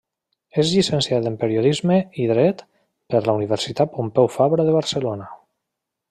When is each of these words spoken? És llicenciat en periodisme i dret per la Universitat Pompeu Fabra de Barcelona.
És 0.61 0.69
llicenciat 0.75 1.27
en 1.31 1.35
periodisme 1.41 1.97
i 2.23 2.25
dret 2.33 2.63
per 3.15 3.21
la 3.27 3.35
Universitat 3.41 3.93
Pompeu 3.99 4.31
Fabra 4.37 4.65
de 4.71 4.79
Barcelona. 4.81 5.29